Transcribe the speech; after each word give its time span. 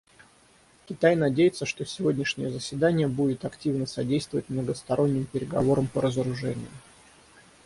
Китай 0.87 1.15
надеется, 1.15 1.67
что 1.67 1.85
сегодняшнее 1.85 2.49
заседание 2.49 3.07
будет 3.07 3.45
активно 3.45 3.85
содействовать 3.85 4.49
многосторонним 4.49 5.25
переговорам 5.25 5.85
по 5.85 6.01
разоружению. 6.01 6.71